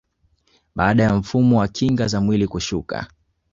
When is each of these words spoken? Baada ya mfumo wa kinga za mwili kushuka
Baada 0.75 1.03
ya 1.03 1.15
mfumo 1.15 1.59
wa 1.59 1.67
kinga 1.67 2.07
za 2.07 2.21
mwili 2.21 2.47
kushuka 2.47 3.07